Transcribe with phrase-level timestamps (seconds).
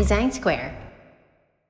[0.00, 0.72] Design Square.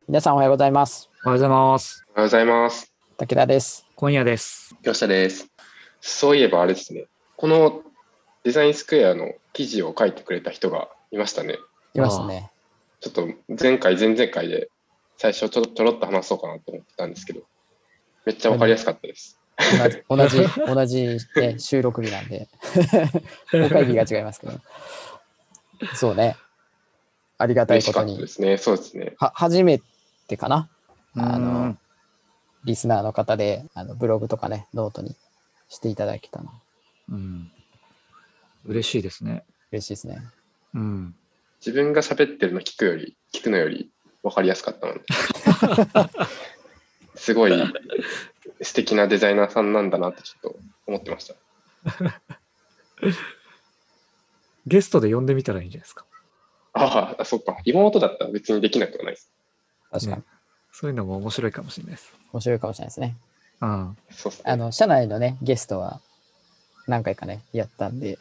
[0.07, 1.11] 皆さんおはようございます。
[1.25, 2.05] おはようございます。
[2.11, 2.95] おはようございます。
[3.17, 3.89] 武田です。
[3.97, 4.77] 今夜です。
[4.85, 5.49] 吉田です。
[6.01, 7.07] そういえばあれですね、
[7.37, 7.83] この
[8.45, 11.59] デザインスクエアの記事を書いてくれた人がいましたね。
[11.93, 12.53] いましたね。
[13.01, 14.69] ちょっと前回、前々回で
[15.17, 17.41] 最初ちょちょろっと話そうかなと思ってたんですけど、
[18.27, 19.41] めっちゃわかりやすかったです。
[19.59, 22.47] 同じ、同じ、同じ、ね、収録日なんで、
[23.51, 24.53] 公開日が違いますけど。
[25.97, 26.37] そうね。
[27.41, 28.27] ありがたいことにで。
[28.27, 28.59] すね。
[28.59, 29.15] そうですね。
[29.19, 29.81] は、初め
[30.29, 30.69] てかな？
[31.17, 31.79] あうのん、
[32.65, 35.17] リスナーの方で、あのブログとかね、ノートに
[35.69, 36.51] していただけたの。
[37.09, 37.51] うん。
[38.67, 39.45] 嬉しいですね。
[39.73, 40.23] 嬉しいですね。
[40.75, 41.15] うん。
[41.65, 43.91] 自分が喋ってるの聞くより、聞くのより
[44.23, 45.01] わかりやすかったので、
[47.17, 47.53] すごい
[48.63, 51.35] 素敵なデザイナーさんなんだなってちょっと思ってました。
[54.67, 56.05] ゲストで呼んでみたらいいんじゃないですか？
[56.85, 57.59] ああ、そっか。
[57.65, 59.31] 妹だったら別にできなくはないです。
[59.91, 60.23] 確かにね。
[60.73, 62.15] そういうのも面白いかもしれないです。
[62.33, 63.17] 面白いかもしれないですね。
[63.61, 63.97] うん。
[64.11, 64.45] そうっすね。
[64.47, 66.01] あの、社内のね、ゲストは
[66.87, 68.19] 何回かね、やったんで、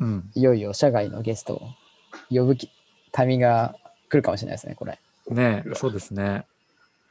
[0.00, 0.30] うん。
[0.34, 1.70] いよいよ社外のゲストを
[2.30, 2.70] 呼ぶき
[3.12, 3.76] タイミングが
[4.08, 4.98] 来るかもしれないですね、これ。
[5.28, 6.44] ねえそうですね。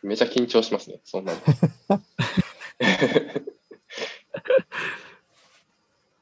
[0.04, 1.40] めちゃ緊張しますね、そんなの。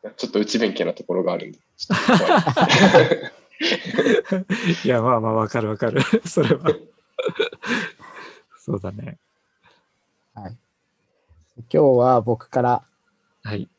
[0.18, 1.60] ちょっと内弁慶なところがあるんで。
[4.84, 6.02] いや、まあまあ、わかるわかる。
[6.26, 6.72] それは。
[8.60, 9.18] そうだね。
[10.34, 10.58] はい。
[11.58, 12.84] 今日は僕から、
[13.44, 13.70] はい。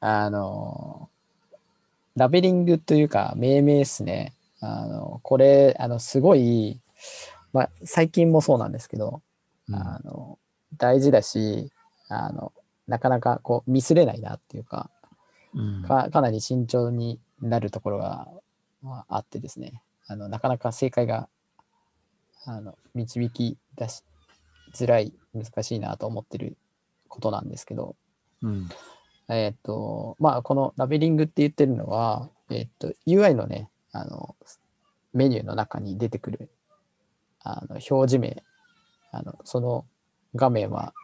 [0.00, 1.08] あの、
[2.16, 4.34] ラベリングというか、命名ですね。
[4.60, 6.80] あの、これ、あの、すごい、
[7.52, 9.22] まあ、最近もそうなんですけど、
[9.68, 10.38] うんあの、
[10.76, 11.72] 大事だし、
[12.08, 12.52] あの、
[12.86, 14.90] なかなかこうミスれないなっていうか、
[15.54, 18.28] うんかかなり慎重になるところが、
[18.82, 21.28] まあ、あってですねあのなかなか正解が
[22.46, 24.02] あの導き出し
[24.74, 26.56] づらい難しいなと思ってる
[27.08, 27.96] ことなんですけど、
[28.42, 28.68] うん。
[29.28, 34.34] えっ、とまあこのラベリングって言ってるのは、えっ、と UI のねあの
[35.12, 36.50] メニューの中に出てくる
[37.42, 38.42] あの表示名
[39.12, 39.84] あのその
[40.34, 40.94] 画面は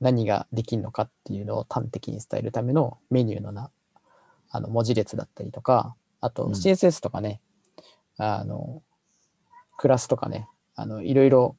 [0.00, 3.70] 何ができるのかっていうのを端的に伝えるためのメニューのな
[4.50, 7.40] あの文字列だったりとかあとうん CSS とかね、
[8.16, 8.82] あの
[9.76, 11.56] クラスとかねあのいろいろ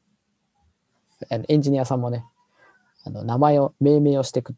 [1.29, 2.25] あのエンジニアさんもね
[3.03, 4.55] あの名前を命名をしていく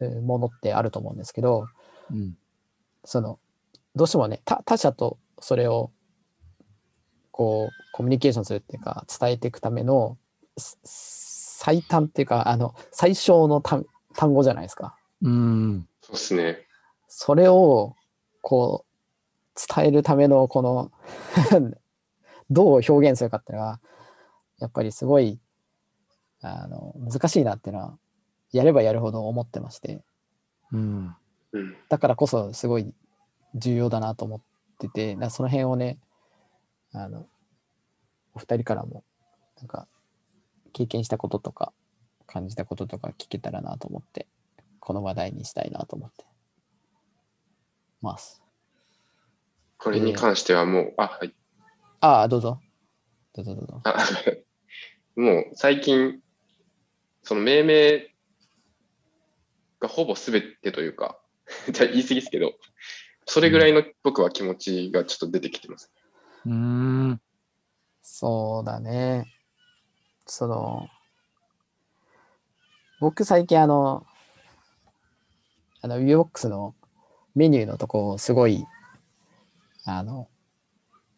[0.00, 1.66] えーものってあると思うんですけど
[2.10, 2.36] うん。
[3.04, 3.38] その
[3.94, 5.90] どうしてもね他他者とそれを
[7.30, 10.18] こうコミュニケーションするっていうか伝えていくための
[10.58, 14.96] す最短っていうかあの最小の単単語じゃないですか。
[15.22, 15.88] うん。
[16.02, 16.66] そうですね。
[17.08, 17.96] それを
[18.42, 18.85] こう
[19.74, 20.92] 伝えるためのこの
[22.50, 23.80] どう表現するかっていうのは
[24.58, 25.40] やっぱりすごい
[26.40, 27.98] あの難しいなっていうのは
[28.52, 30.02] やればやるほど思ってまして
[30.72, 31.16] うん。
[31.52, 31.76] うん。
[31.88, 32.92] だからこそすごい
[33.54, 34.40] 重要だなと思っ
[34.78, 35.98] ててなその辺をね
[36.92, 37.26] あの
[38.34, 39.02] お二人からも
[39.58, 39.88] なんか
[40.72, 41.72] 経験したこととか
[42.26, 44.26] 感じたこととか聞けたらなと思って
[44.80, 46.24] この話題にしたいなと思って
[48.02, 48.45] ます。
[49.78, 51.34] これに関してはもう、あ、はい。
[52.00, 52.60] ああ、どうぞ。
[53.34, 53.80] どうぞどうぞ。
[53.84, 53.96] あ
[55.16, 56.20] もう最近、
[57.22, 58.14] その命名
[59.80, 61.20] がほぼ全てというか、
[61.70, 62.54] じゃあ言い過ぎですけど、
[63.26, 65.92] それぐらいの僕は気持ちがちょっと出てきてます。
[66.46, 67.20] うん。
[68.02, 69.26] そうだね。
[70.26, 70.88] その、
[73.00, 74.06] 僕最近あの、
[75.82, 76.74] あの、VBOX の
[77.34, 78.64] メニューのとこをすごい、
[79.86, 80.28] あの、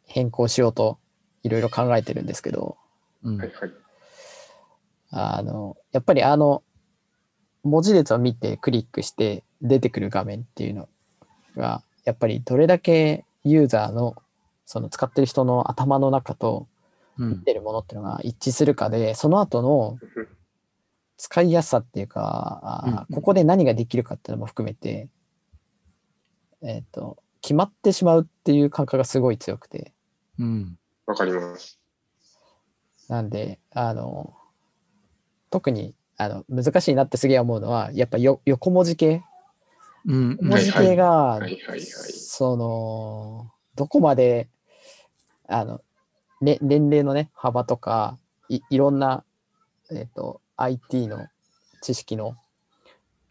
[0.05, 0.99] 変更しようと
[1.43, 2.77] いろいろ考えてるんですけど、
[3.25, 3.39] うん。
[3.39, 3.73] はいはい。
[5.11, 6.63] あの、やっぱりあの、
[7.65, 10.89] 文字列を見てクリックして出てくる画面っていうの
[11.57, 14.15] が、やっぱりどれだけユーザーの、
[14.67, 16.69] その使ってる人の頭の中と
[17.19, 17.31] うん。
[17.31, 19.99] 見てるものっていうのが一致するかで、その後の
[21.17, 23.15] 使いやすさっていうか、うん。
[23.15, 25.09] ここで何ができるかっていうのも含めて、
[26.63, 27.19] えっ、と、
[27.49, 29.95] 決まってしまうっていう感覚がすごい強くて、
[30.39, 30.79] うん。
[31.07, 31.81] わかります。
[33.09, 34.37] なんで、あの、
[35.49, 39.23] 特にあの難しいなってすげえ思うのは、やっぱよ横文字系
[40.05, 40.39] うん。
[40.43, 41.81] 文字系が、はいはいはい。
[41.81, 44.51] その、どこまで、
[45.49, 45.81] あの、
[46.43, 48.19] ね、年齢のね、幅とか、
[48.51, 49.25] いいろんな、
[49.91, 51.29] えっ、と、IT の
[51.81, 52.37] 知識の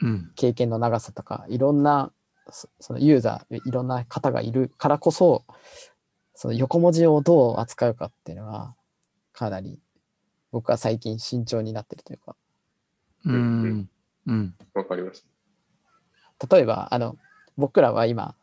[0.01, 0.31] うん。
[0.35, 2.11] 経験の長さとか、いろんな、
[2.51, 5.43] そそのユーザー、いろんな方がいるからこそ、
[6.35, 8.75] その横文字をどう扱うかっていうのは、
[9.33, 9.79] かなり
[10.51, 12.35] 僕は最近慎重になってるというか、
[13.25, 13.89] うん。
[14.27, 14.55] うん。
[14.73, 15.25] わかります。
[16.49, 17.17] 例えば、あの、
[17.57, 18.35] 僕らは今、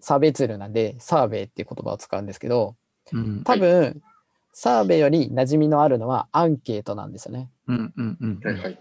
[0.00, 2.76] サーベイツールなんで、サーベイっていう言葉を使うんですけど、
[3.12, 3.44] うん。
[3.44, 4.02] 多分、
[4.52, 7.50] サーベイより馴染みのあるのはアンケートなんですよね。
[7.66, 7.92] うん。
[7.96, 8.18] うん。
[8.20, 8.40] うん。
[8.42, 8.78] はいはい。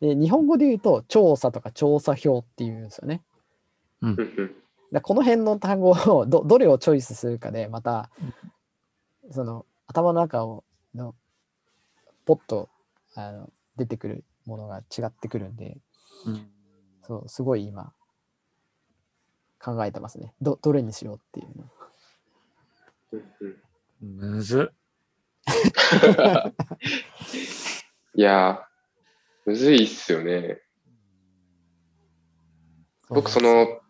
[0.00, 3.22] で、日本語で言うと、調査とか調査票っていうんですよね。
[4.02, 4.54] うんうん
[4.92, 8.10] だこの辺の単語をどどれをチョイスするかで、また、
[9.30, 10.64] その頭の中を
[10.94, 11.14] の
[12.26, 12.68] ポッと
[13.14, 15.78] あの出てくるものが違ってくるんで、
[16.26, 16.46] うん。
[17.06, 17.94] そう、すごい今、
[19.58, 20.34] 考えてますね。
[20.42, 21.64] どどれにしようっていうの。
[23.12, 23.56] うんうん
[24.02, 24.74] むずっ。
[28.14, 30.60] いやー、むずいっすよね。
[33.08, 33.81] 僕、その、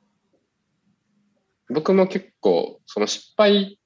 [1.73, 3.79] 僕も結構、その失敗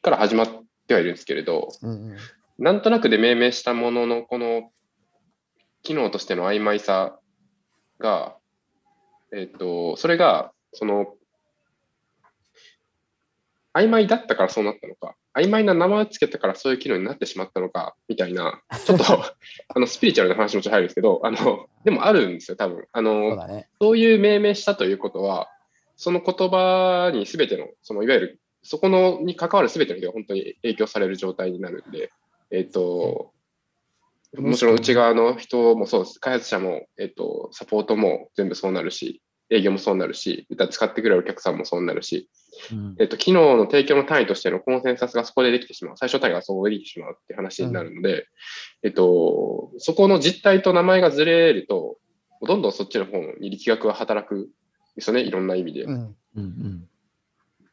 [0.00, 0.48] から始まっ
[0.86, 2.16] てはいるんですけれど、うんうん、
[2.58, 4.70] なんとなくで命名したものの、この
[5.82, 7.18] 機能としての曖昧さ
[7.98, 8.36] が、
[9.32, 11.14] えっ、と、それが、その、
[13.74, 19.04] 曖昧だったからそうなったのか、曖昧な名前をつけたからそういう機能になってしまったのか、みたいな、ちょっと、
[19.74, 22.86] あの、スピリチュアルな話もちょっと入るんですけど、あの、でもあるんですよ、多分。
[22.92, 23.64] あそうの。
[23.80, 25.48] そういう命名したということは、
[26.02, 32.10] その言葉に全ての、そのいわゆる、そこのに関わる全ての人が本当に影響される状態になるんで、
[32.50, 36.18] えっ、と、うんもちろん内側の人もそうです。
[36.18, 39.20] 開発者も、えっ、と、サポートも全部そうなるし、
[39.50, 42.30] 営業もそうなるし、使ってくれるお客さんもそうなるし、
[42.72, 45.96] うんえっと、機能の提供の単位としてのコンセンサスがそこでできてしまう。
[45.98, 48.26] 最小単位がそこでできてしまうって話になるので、
[48.82, 51.98] えっと、そこの実態と名前がずれると、
[52.40, 54.46] どんどんそっちの方に力学が働くん
[54.96, 55.84] ですよね、いろんな意味で。
[55.84, 56.16] うん。
[56.36, 56.88] うん。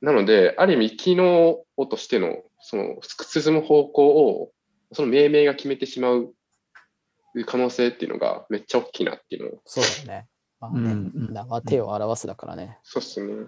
[0.02, 4.52] なので、ある意味、機能としての、その、進む方向を、
[4.94, 6.34] その命名が決めてしまう
[7.46, 10.28] 可能性っていうのがめっちゃ大きいなっていうのをそうだね。
[10.60, 12.80] まあね、うんうん名は手を表すだからね。
[12.84, 13.46] そうっすね。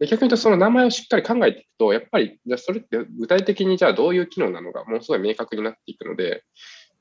[0.00, 6.42] で逆に言うと、その名前をしっかり考えていくと、やっぱり、じゃあそれって具体的にじゃあどういう機能なのか、ものすごい明確になっていくので、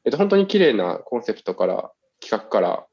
[0.06, 2.86] えっと、本当に綺麗なコンセプトから、企画から、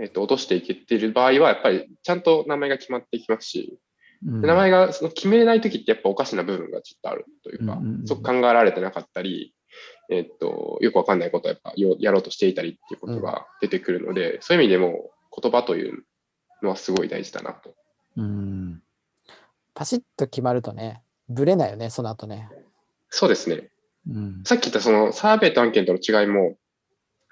[0.00, 3.78] えっと、落としていけている場合は、やっぱりちゃんと名前が決まっていきますし、
[4.24, 9.54] うんで名前がその決めれないときってやっぱおかしな部分がちょっとあるというかうんうんうん、そこ考えられてなかったり、
[10.10, 16.04] えっと、よくわかんないことをやっぱよやろうとしていたりっていうことが出てくるので、そういう意味でも言葉という
[16.62, 17.74] のはすごい大事だなと。
[18.16, 18.82] うん。
[19.72, 22.48] パシッと決まるとね、ぶれないよね、その後ね。
[23.08, 23.70] そうですね。
[24.08, 24.42] うん。
[24.44, 26.56] さっき言ったそのサーベイと案件との違いも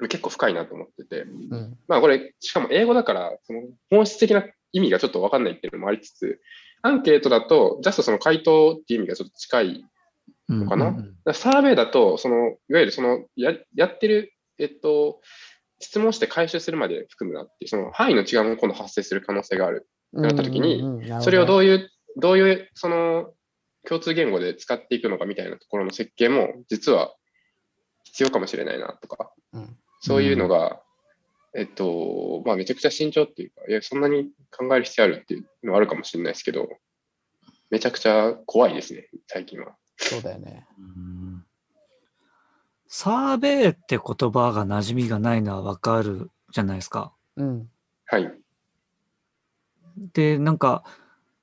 [0.07, 1.79] 結構深いなと思ってて、うん。
[1.89, 6.41] まあこれ、しかも英語だから、その本質的な意味がちょっとわかんないっていうのもありつつ、
[6.83, 9.85] アンケートだと、ジャストその回答っていう意味がちょっと近い
[10.49, 10.93] のかな。
[10.93, 15.21] だからサーベイだと、その、いわゆるそのや、やってる、えっと、
[15.81, 19.89] 質問して回収するまで含むなっていう、その範囲の違いも今度発生する可能性がある。
[20.13, 20.83] なった時に
[21.21, 23.33] それをどうういう、どういう、その、
[23.87, 27.15] 共通言語で使っていくのかみたいなところの設計も、実は
[28.05, 30.81] 必要かもしれないなとか、うんそういうのが、
[31.55, 36.69] えっと、まあめちゃくちゃ慎重っていうか、いや、そんなに考える必要あるっていうのはあるかもしれないですけど、
[37.71, 39.77] めちゃくちゃ怖いですね、最近は。
[39.97, 40.67] そうだよね。
[40.79, 41.45] うん
[42.91, 47.13] サーベイって言葉が馴染みがないのはわかるじゃないですか。
[47.37, 47.69] うん。
[48.07, 48.33] はい。
[50.15, 50.85] で、なんか、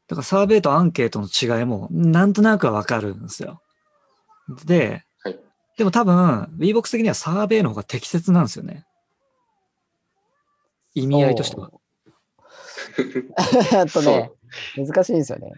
[0.08, 3.62] だからサーベイとアンケートの違いもなんとなくはわかるんですよ。
[4.66, 5.05] で、はい
[5.78, 8.86] でも多分 VBOX 的にはサーベイの方が適切なんですよね。
[10.94, 11.72] 意味合いとしては。
[13.74, 14.32] えっとね、
[14.78, 15.52] 難しいんですよね。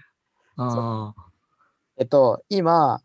[0.56, 1.26] ああ、
[1.98, 3.02] えっと、今、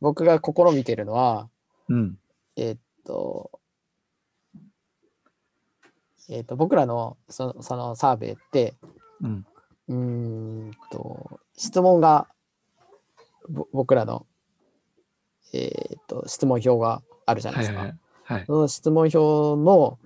[0.00, 1.48] 僕が試みているのは、
[1.88, 2.18] うん。
[2.56, 3.60] えっと、
[6.28, 8.74] えっと、僕らのそのそのサーベイって、
[9.88, 10.68] うん。
[10.68, 12.26] んと、質問が、
[13.48, 14.26] ぼ僕らの、
[15.52, 15.85] えっ
[16.22, 17.78] と、質問票があるじゃないですか。
[17.80, 17.98] はいはい。
[18.24, 18.44] はい。
[18.46, 19.98] その質問票の、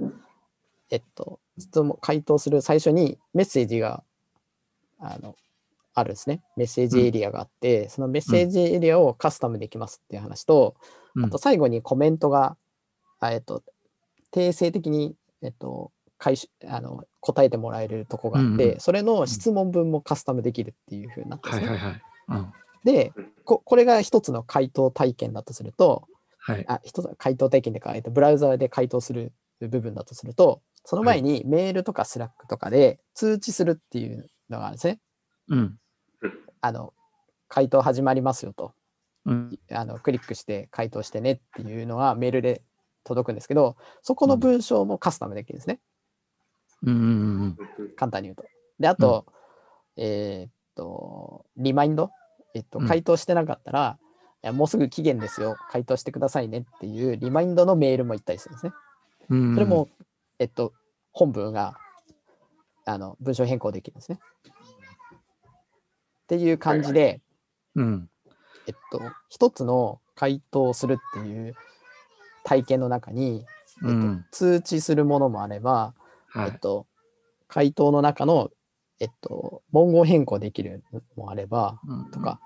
[0.90, 4.02] えっと、質問、回答する最初にメッセージが、
[4.98, 5.36] あの、
[5.94, 6.42] あるんですね。
[6.56, 10.74] メッセージエリアがあって、そのメッセージエリアをカスタムできますっていう話と、
[11.16, 12.56] うんあと最後にコメントが、
[13.18, 13.64] あえっと、
[14.30, 21.76] 定性的に、えっと、回収あの答えてもらえるとこがあって、うんうんそれの質問文もカスタムできるっていう風になってるんですね。
[21.76, 22.02] はいはいはい。
[22.28, 22.52] うん。
[22.84, 23.12] で
[23.44, 26.08] こ、これが一つの回答体験だとすると、
[26.38, 26.64] はい。
[26.68, 35.00] あ一つの回答体験でか、えっと、ブラウザーで回答する部分だとすると、その前にメールとかスラックとかで通知するっていうのがあるんですね。
[35.48, 35.78] うん。
[36.60, 36.94] あの、
[37.48, 38.72] 回答始まりますよと。
[39.26, 39.58] うん。
[39.70, 42.62] あのクリックして回答してねっていうのがメールで
[43.04, 45.80] 届くんですけど、そこの文章もカスタムできるんですね。
[46.82, 48.44] うんうんうん簡単に言うと。
[48.78, 49.26] で、あと、
[49.96, 52.10] えーっと、リマインド、
[52.54, 53.98] えっと、うん回答してなかったら、
[54.42, 58.72] いやもうすぐ期限ですよ、回答してくださいねっていうリマインドのメールも行ったりするんですね。
[59.28, 59.54] うんうん。
[59.54, 59.88] それも、
[60.38, 60.72] えっと、
[61.12, 61.76] 本文が
[62.84, 64.18] あの文章変更できるんですね。
[66.24, 67.20] っていう感じで、
[67.74, 68.08] うん。
[68.66, 71.54] えっと、一つの回答するっていう
[72.44, 73.44] 体験の中に、
[73.82, 74.26] えっとうん。
[74.30, 75.94] 通知するものもあれば、
[76.28, 76.50] はい。
[76.50, 76.86] えっと、
[77.48, 78.50] 回答の中の、
[79.00, 82.20] えっと、文言変更できるのもあれば、うんと。
[82.20, 82.38] か、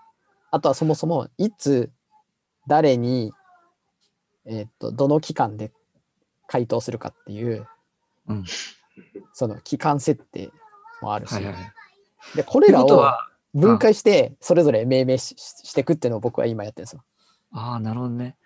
[0.51, 1.91] あとはそもそも、いつ、
[2.69, 3.33] 誰に、
[4.47, 5.73] えっと、どの期間で
[6.47, 7.67] 回答するかっていう、
[8.29, 8.45] うん。
[9.33, 10.51] その期間設定
[11.03, 11.55] もあるし、はいはい。
[12.37, 13.05] で、これらを
[13.53, 17.05] 分解して、それぞれ命名ししていくっていうのを僕は今やってるんですよ。
[17.51, 18.37] ああ、なるほどね。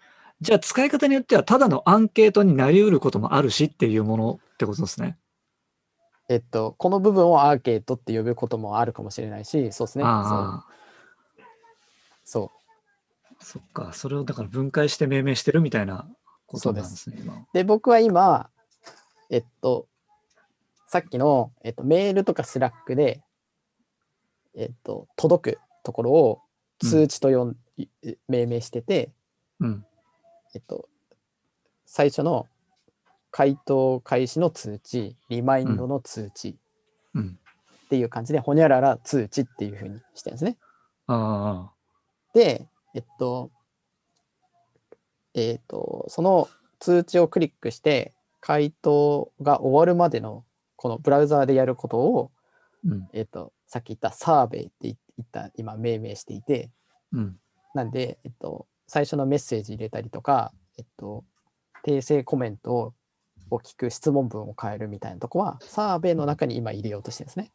[0.40, 5.18] じゃあ、使い方によっては、ただのアンケートになり得ることもあるしっていうものってことですね。
[6.28, 10.04] えっと、この部分をアーケードって呼ぶこともあるかもしれないし、そうですね。
[10.04, 10.66] ああ、
[12.24, 12.58] そう
[13.40, 13.92] そっか。
[13.92, 16.06] それをだから分解して命名してるみたいな
[16.46, 17.46] ことなんですね、今。
[17.54, 18.50] で、僕は今、
[19.30, 19.86] えっと、
[20.86, 23.22] さっきの、えっと、メールとか Slack で、
[24.54, 26.40] えっと、届くところを
[26.80, 27.86] 通知と呼ん、い
[28.28, 29.12] 命名してて、
[29.60, 29.84] うん。
[30.54, 30.88] えっと、
[31.86, 32.46] 最初の
[33.30, 36.56] 回答開始の通知、リマインドの通知
[37.14, 37.38] うん。
[37.86, 40.58] っていう感じで、ほにゃらら通知っていうふうにしてるんですね。
[41.06, 41.70] あ
[42.34, 43.50] で、えっと、
[45.34, 46.48] えっと、その
[46.80, 50.44] 通知をクリックして、回答が終わるまでの、
[50.76, 52.30] このブラウザーでやることを、
[52.84, 53.08] あ、うん。
[53.12, 56.70] えっと、さっき言ったサーベイって言った、今命名していて、
[57.12, 57.38] うん。
[57.74, 61.24] なんで、えっと、最初のメッセージ入れたりとか、えっと、
[61.86, 62.94] 訂正コメントを
[63.50, 67.52] を聞く質問文を変えるみたいなとこは、サーベイの中に今入れようとしてるんですね。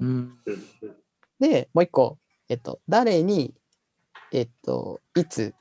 [0.00, 0.08] うん。
[0.08, 0.96] うん
[1.38, 3.54] で、もう一個、えっと、誰に、
[4.32, 5.54] えっと、いつ、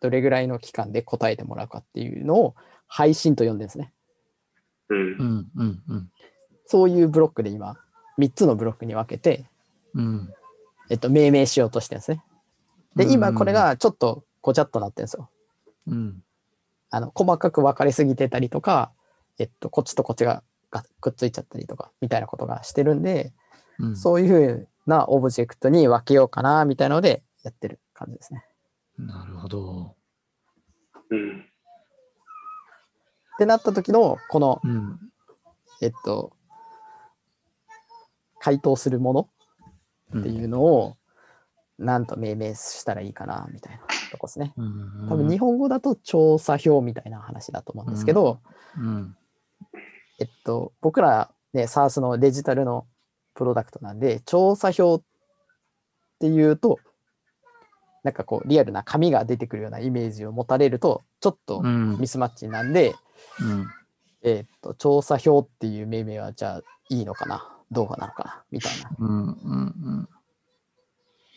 [0.00, 2.54] どれぐらいの期間で答えてもらうかっていうのを
[2.86, 3.92] 配信と呼んでるんですね。
[4.90, 5.50] うんうん。
[5.56, 5.82] うん。
[5.88, 6.10] うん。
[6.66, 7.76] そういうブロックで今、
[8.18, 9.46] 3つのブロックに分けて、
[9.94, 10.28] うん。
[10.90, 12.22] えっと、命名しようとしてるんですね。
[12.96, 15.30] で、今これがちょっとごちゃっとなってるんですよ。
[15.86, 16.22] うん。
[16.90, 18.92] あの、細かく分かれすぎてたりとか、
[19.38, 23.32] えっと、こっちとこっちががくっついちゃったりとか、みたいなことがしてるんで、
[23.78, 23.96] うん。
[23.96, 28.44] そういうふうなオブジェクトに分けようかな、みたいなのでやってる感じですね。
[28.98, 29.94] なるほど。
[31.10, 31.44] うん
[33.36, 34.98] ってなった時の、この、うん。
[35.80, 36.32] えっと、
[38.40, 39.28] 回答するもの
[40.12, 40.96] うんっていうのを、
[41.78, 44.52] なんと命名したらいいかな、みたいなとこですね。
[44.56, 45.08] うん。
[45.08, 48.40] 多分日本語だと調査表みたいな話だと思うんですけど、
[48.76, 49.16] うん。
[50.20, 52.86] えっと、僕らね、SARS のデジタルの
[53.34, 55.06] プロダクトなんで、調査表っ
[56.18, 56.78] ていうと、
[58.04, 61.98] なんかこう、リアルな紙が出てくるようなイメージを持たれると、ちょっとうん。
[61.98, 62.94] ミスマッチなんで、
[63.40, 63.66] うん。
[64.22, 68.90] えっと、調査表っていう命名はじゃあいいのかな、どうかなのかな、みたいな。
[68.98, 69.26] うん。
[69.28, 70.08] うん。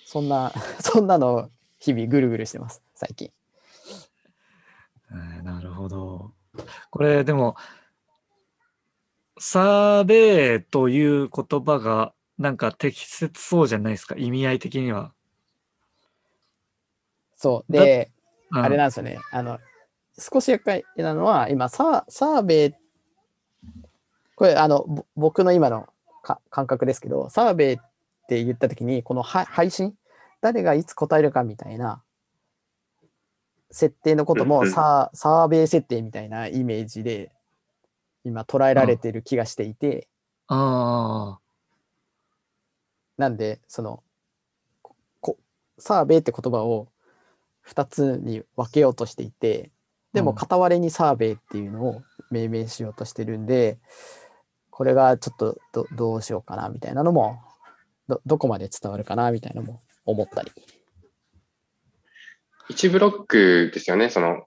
[0.06, 1.50] そんな、そんなの
[1.82, 3.32] 日々ぐるぐるしてます、最近。
[5.12, 6.32] えーなるほど。
[6.90, 7.56] これでも、
[9.40, 15.12] サーベイという言葉がなんか適切そうじゃないですか、意味合い的には。
[17.36, 17.74] そう。
[17.74, 18.12] だで、
[18.52, 19.18] うんあれなんですよね。
[19.32, 19.60] あの、
[20.20, 22.72] 少し厄介なのは、今、サーサーベイ、
[24.36, 25.88] これ、あの、ぼ僕の今の
[26.22, 27.78] か感覚ですけど、サーベイっ
[28.28, 29.96] て言ったときに、このは配信、
[30.42, 32.04] 誰がいつ答えるかみたいな
[33.72, 37.32] 設定のこともサーサーベイ設定みたいなイメージで、
[38.24, 40.08] 今捉えられてる気がしていて、
[40.48, 41.40] あ
[43.18, 44.04] なんで、その、
[44.82, 45.38] ここ
[45.80, 46.90] サーベイって言葉を
[47.68, 49.72] 2つに分けようとしていて、
[50.14, 50.36] でもうん。
[50.36, 53.80] 片割れにサーベイっていうのを命名しようとしてるんで、
[54.70, 57.40] これがちょっとどどうしようかなみたいなのも
[58.10, 60.52] ど、どこまで伝わるかなみたいなのも思ったり。
[62.70, 64.46] 1ブロックですよね、その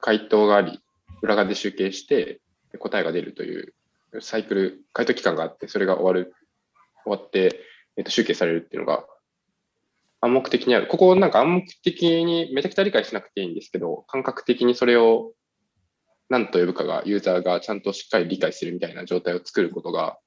[0.00, 0.80] 回答があり、
[1.22, 2.40] 裏側で集計して
[2.78, 3.74] 答えが出るという
[4.20, 6.34] サイクル、回答期間があって、それが終わる、
[7.04, 7.60] 終わって、
[7.96, 9.04] えっと、集計されるっていうのが
[10.20, 10.86] 暗黙的にある。
[10.86, 15.32] ここなんか暗黙的にめちゃくちゃ理解しなくていいんですけど、感覚的にそれを
[16.28, 20.18] 何と呼ぶかがユーザーがちゃんとしっかり理解するみたいな状態を作ることが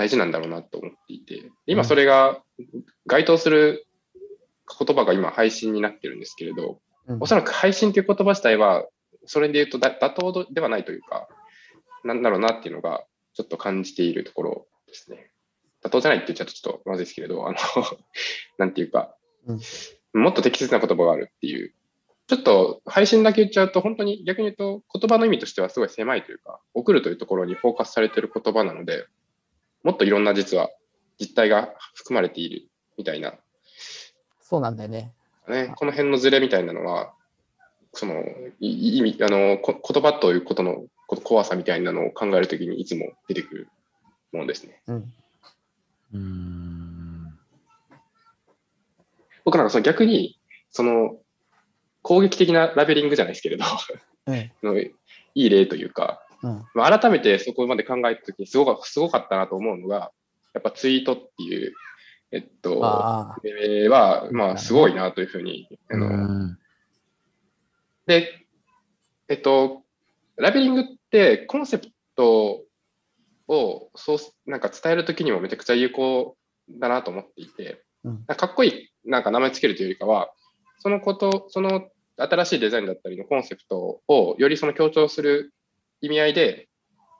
[0.00, 2.40] 大事なんだろうなと思っていて、今それが
[3.04, 3.86] 該当する
[4.78, 8.86] 言葉が今配信になってるんですけれど、うんおそらく配信という言葉自体は、
[9.26, 11.28] それで言うとだ妥当ではないというか、
[12.02, 13.04] なんだろうなっていうのが、
[13.34, 15.30] ちょっと感じているところですね。
[15.84, 17.58] 妥当じゃないって言っちゃうとちょっとまずいですけれど、あの、
[18.56, 19.14] なんていうか、
[19.46, 19.60] うん
[20.12, 21.74] もっと適切な言葉があるっていう。
[22.26, 29.06] ちょっと配信だけ言っちゃうと、本当に逆に言うと言葉の意味としてはすごい狭いというか、送るというところにフォーカスされている言葉なので、
[29.82, 30.70] もっといろんな実は
[31.18, 33.34] 実態が含まれているみたいな
[34.50, 35.12] そうなんだよね。
[35.48, 37.12] ね、この辺のズレみたいなのは、
[37.92, 38.24] その
[38.58, 43.68] い意味あのこ言葉ということのこ怖さみたいなのを考えるときにいつも出てくる
[44.32, 44.82] ものですね。
[44.88, 44.96] うん。
[44.96, 47.38] うーん。
[49.44, 50.36] 僕なんかその逆に、
[50.72, 51.16] その
[52.02, 53.64] 攻撃的なラベリングじゃないですけれど、
[54.26, 54.50] うん。
[54.64, 54.92] のい
[55.34, 56.29] い例というか、うん。
[56.74, 60.10] まあ改めてそこまで考えたときにすごかすごかったなと思うのが、
[60.54, 61.72] やっぱツイートっていう、
[62.32, 62.80] えっと。
[63.44, 66.58] えーは、まあ、すごいなというふうに、あのうん。
[68.06, 68.46] で、
[69.28, 69.82] えっと、
[70.36, 72.64] ラベリングってコンセプト
[73.48, 76.36] をそうなんか伝えるときにもめちゃくちゃ有効
[76.70, 77.84] だなと思っていて、
[78.26, 80.30] かかっこいいなんか名前つけるというよりかは、
[80.78, 85.52] そのこと、その新しいデザインだったりのコンセプトをよりその強調する
[86.00, 86.68] 意味合いで、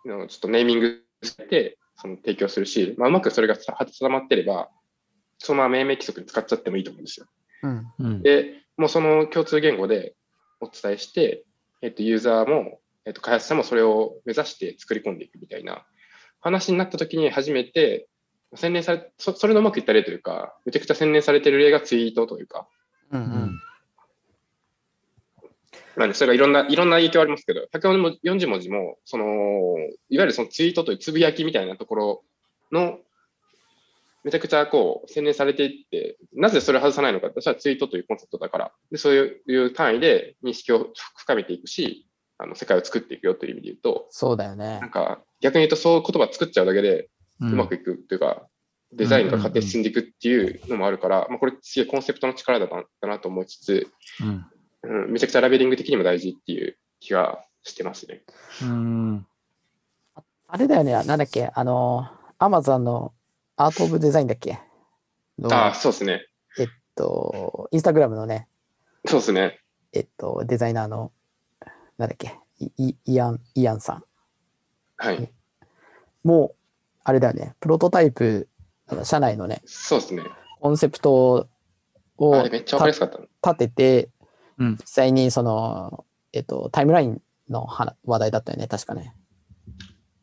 [0.04, 4.70] ちょっとネーミングしてその提供するし、まあ、うまくそれがさ定まってれば、
[5.38, 7.26] そのまま命名規則に使っちゃってもいいと思うんですよ。
[7.62, 7.92] うん。
[7.98, 10.14] うんで、もうその共通言語で
[10.60, 11.44] お伝えして、
[11.82, 15.84] えっと、ユーザーも、えっと、開発者もそれを目指して作り込んでいくみたいな
[16.40, 18.08] 話になった時に初めて、
[18.54, 22.66] 洗練され、そそれのうまくいった例というか、めちゃくちゃ洗練されてる例がツイートというか、
[23.10, 23.20] うん。
[23.20, 23.60] ううんん。
[26.00, 29.24] なんでそれがいろんな、いろんな影響ありますけど、140文字も、その、
[30.08, 32.24] いわゆるそのツイートというつぶやきみたいなところ
[32.72, 32.98] の、
[34.24, 42.06] めちゃくちゃこう、洗練されていって、なぜそれを外さないのかって、それはツイートというコンセプトだから、でそういう単位で認識を深めていくし、
[42.38, 44.90] あの世界を作っていくよという意味で言うと、そうだよねなん。
[44.90, 48.46] か逆に言うとそういう言葉作っちゃうだけでううまくいくというか、
[48.92, 53.88] デザインが勝手に進んでいくっていうのもあるから、まあ、これすげえコンセプトの力だなだなと思いつつ、
[54.22, 54.46] うん。
[54.82, 58.22] うん、めちゃくちゃラベリング的にも大事っていう気がしてますね。
[58.62, 59.26] うん。
[60.48, 60.92] あれだよね。
[60.92, 63.12] なんだっけあの、アマゾンの
[63.56, 64.58] アート・オブ・デザインだっけ？
[65.38, 66.26] のああ、そうですね。
[66.58, 68.48] えっと、インスタグラムのね、
[69.06, 69.60] そうですね。
[69.92, 71.12] えっと、デザイナーの、
[71.98, 72.38] なんだっけ？
[72.58, 74.04] イイイアン、イアンさん。
[74.96, 75.32] はい。
[76.24, 76.54] もう、
[77.04, 77.54] あれだよね。
[77.60, 78.48] プロトタイプ、
[78.86, 80.22] あの社内のね、そうですね。
[80.60, 81.46] コンセプト
[82.18, 83.26] をあれめっちゃわかりやすかったの。
[83.42, 84.08] 立てて、
[84.60, 89.14] うん実際にその、えっと、タイムラインの話話題だったよね、確かね。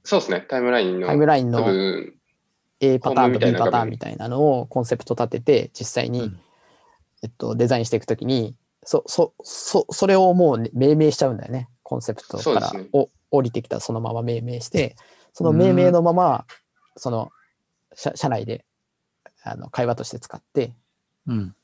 [0.04, 0.46] そうですね。
[0.48, 2.14] タイムラインのタイムライン多の分、
[2.80, 6.40] A パターンと B なパターンみたいなのをコンセプト立てて、実際に、うん
[7.24, 11.68] えっと、デザインしていくときに、そ、そ、そ、それをもうね命名しちゃうんだよね。
[11.84, 14.96] コンセプトからねお降りてきたそのまま命名して、
[15.34, 16.46] その命名のまま、
[16.96, 17.32] その、
[17.94, 18.66] 社社内で、
[19.44, 20.74] あの、会話として使って、
[21.28, 21.56] うん。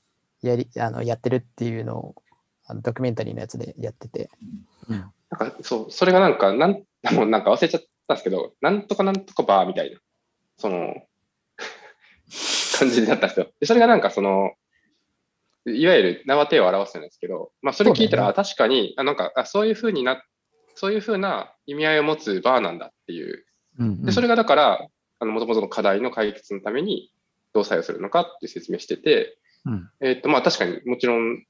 [0.42, 2.16] やり、あの、やってるっていうのを、
[2.66, 4.30] あのドキュメンタリーのやつでやってて、
[4.90, 5.06] うん。
[5.30, 10.00] なんかそう、それがなんか、なん、もうなんか忘れちゃったんですけど、なんとかなんとかバーみたいな、
[10.58, 10.94] その、
[12.80, 13.48] 感じになったんですよ。
[13.60, 14.54] でそれがなんかその、
[15.66, 20.24] いわゆる縄手を表すんですけど、まあそれ聞いたら、ねあ確かに、あなんかあそういうふうにな、
[20.76, 23.46] そういうふうな意味合いを持つバーなんだっていう。
[23.80, 24.06] うん。
[24.06, 24.88] で、それがだから、
[25.20, 27.12] あの、もともとの課題の解決のために
[27.54, 29.90] どう作用するのかって説明してて、うん。
[30.02, 31.44] えーっと、まあ確かにもちろん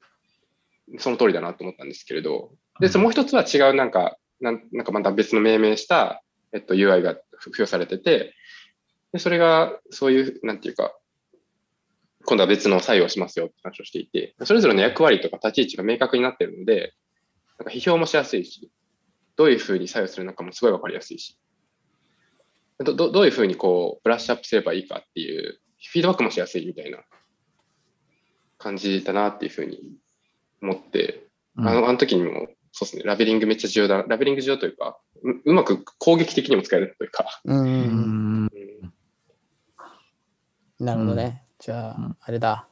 [0.97, 8.33] その通りだなと思ったんですけれど、で、そのもう一つは違うなんか、なんなんかまた別の命名した、えっと、UI が付与されてて、
[9.11, 10.95] で、それがそういう、なんていうか、
[12.25, 16.93] 今度は別の作用をしますよって話をしていて、それぞれの役割とか立ち位置が明確になっているので、
[17.59, 18.71] なんか批評もしやすいし、
[19.35, 21.37] どういうふうに作用するのかもすごいわかりやすいし、
[22.79, 25.59] どどどういうふうにこう、ブラッシュアップすればいいかっていう、
[25.91, 26.99] フィードバックもしやすいみたいな
[28.57, 29.79] 感じだなっていうふうに
[30.63, 38.49] 思って、うんあのあの時にも、そうですね、ラベリングめっちゃ重要だ、ラベリング重要というか、ううまく攻撃的にも使えるというか、うん。
[40.79, 41.43] なるほどね。
[41.59, 42.67] じゃあ、うんあれだ。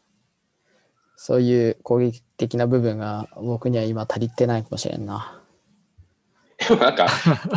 [1.15, 5.39] そういう攻撃的な部分が僕には今足りてないかもしれんな。
[6.57, 7.07] でもなんか、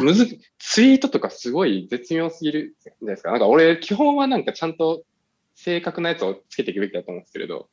[0.03, 3.31] むず、ツイートとかすごい絶妙すぎるじゃないですか。
[3.31, 5.05] なんか俺、基本はなんかちゃんと
[5.55, 7.69] 正確なやつをつけていくべきだと思うんですけれど、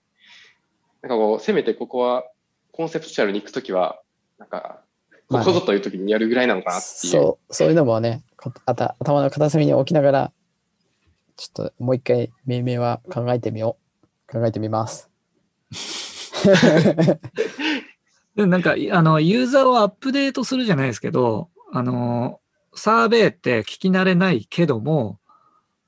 [1.01, 2.23] なんかこう、せめてここは
[2.71, 4.01] コンセプチュアルに行くときは、
[4.37, 4.81] なんか、
[5.29, 7.13] ここぞというときにやるぐらいなのかなっていう。
[7.13, 10.31] そう、そういうのもね、こあた頭の片隅に置きながら、
[11.37, 13.81] ちょっともう一回命名は考えてみよう。
[14.31, 15.09] 考えてみます。
[18.35, 22.39] でなんか、いあの、ユーザーをアップデートするじゃないですけど、あの、
[22.73, 25.19] サーベイって聞き慣れないけども、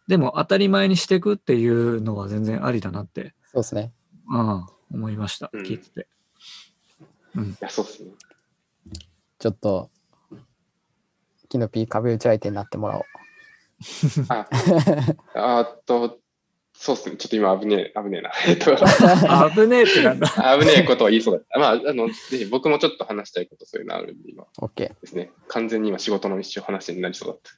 [0.08, 3.93] でも当たり前にしていくっていうのは全然ありだなって、そうですね。
[4.30, 5.50] うん、思いました。
[5.54, 6.08] うん聞いてて。
[7.36, 8.12] いや、そうですね。
[9.39, 9.89] ちょっと、
[11.50, 13.04] キノピー壁打ち相手になってもらおう。
[14.30, 14.48] あ、
[15.34, 16.19] あーっと、
[16.74, 17.17] そうですね。
[17.17, 18.32] ちょっと今危ねえ、危ねえな。
[18.48, 20.28] えっと、危ねえってなんだ。
[20.28, 21.60] 危ねえことを言いそうだった。
[21.60, 24.76] まあ、あの、ぜひ僕もちょっと話したいことそういうのあるんで、今 OK。
[24.76, 25.32] ですね。
[25.48, 27.52] 完全に今仕事の一種話になりそうだった。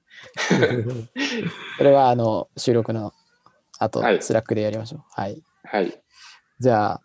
[1.78, 3.14] それは、あの、収録の
[3.80, 5.04] 後、はい Slack でやりましょう。
[5.10, 5.44] はい。
[5.64, 6.02] はい。
[6.60, 7.02] じゃあ、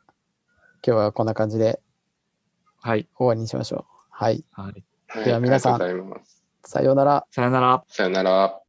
[0.86, 1.80] 今日はこんな感じで
[2.80, 3.06] はい。
[3.14, 3.84] 終わりにしましょう。
[4.10, 4.44] はい。
[4.52, 4.84] はい。
[5.08, 5.78] はいでは皆さん。
[6.64, 7.26] さようなら。
[7.30, 7.84] さよなら。
[7.88, 8.60] さよなら。